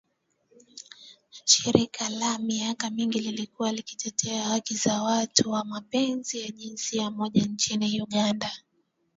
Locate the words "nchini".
7.45-8.01